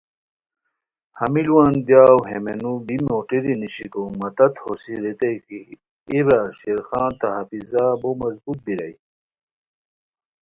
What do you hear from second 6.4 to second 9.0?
شیر خان تہ حافظہ بو مضبوط بیرائے